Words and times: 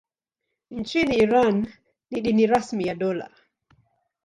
Nchini 0.71 1.15
Iran 1.15 1.67
ni 2.11 2.21
dini 2.21 2.47
rasmi 2.47 2.83
ya 2.83 2.95
dola. 2.95 3.29